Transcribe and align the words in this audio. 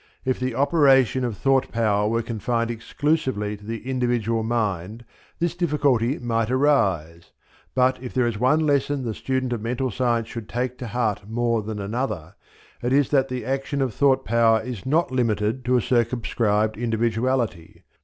If 0.25 0.39
the 0.39 0.55
operation 0.55 1.23
of 1.23 1.37
thought 1.37 1.71
power 1.71 2.07
were 2.09 2.23
confined 2.23 2.71
exclusively 2.71 3.55
to 3.55 3.63
the 3.63 3.87
individual 3.87 4.41
mind 4.41 5.05
this 5.37 5.53
difficulty 5.53 6.17
might 6.17 6.49
arise; 6.49 7.29
but 7.75 8.01
if 8.01 8.11
there 8.11 8.25
is 8.25 8.39
one 8.39 8.61
lesson 8.61 9.03
the 9.03 9.13
student 9.13 9.53
of 9.53 9.61
Mental 9.61 9.91
Science 9.91 10.27
should 10.27 10.49
take 10.49 10.79
to 10.79 10.87
heart 10.87 11.29
more 11.29 11.61
than 11.61 11.77
another, 11.79 12.33
it 12.81 12.93
is 12.93 13.09
that 13.09 13.27
the 13.27 13.45
action 13.45 13.79
of 13.79 13.93
thought 13.93 14.25
power 14.25 14.59
is 14.61 14.87
not 14.87 15.11
limited 15.11 15.63
to 15.65 15.77
a 15.77 15.81
circumscribed 15.83 16.77
individuality. 16.77 17.83